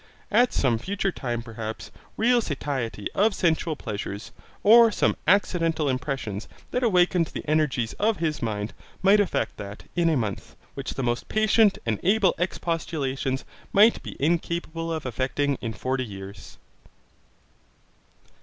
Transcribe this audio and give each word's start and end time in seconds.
At 0.31 0.51
some 0.51 0.79
future 0.79 1.11
time 1.11 1.43
perhaps, 1.43 1.91
real 2.17 2.41
satiety 2.41 3.07
of 3.13 3.35
sensual 3.35 3.75
pleasures, 3.75 4.31
or 4.63 4.91
some 4.91 5.15
accidental 5.27 5.87
impressions 5.87 6.47
that 6.71 6.81
awakened 6.81 7.27
the 7.27 7.47
energies 7.47 7.93
of 7.99 8.17
his 8.17 8.41
mind, 8.41 8.73
might 9.03 9.19
effect 9.19 9.57
that, 9.57 9.83
in 9.95 10.09
a 10.09 10.17
month, 10.17 10.55
which 10.73 10.95
the 10.95 11.03
most 11.03 11.29
patient 11.29 11.77
and 11.85 11.99
able 12.01 12.33
expostulations 12.39 13.45
might 13.73 14.01
be 14.01 14.17
incapable 14.19 14.91
of 14.91 15.05
effecting 15.05 15.55
in 15.61 15.71
forty 15.71 16.03
years. 16.05 16.57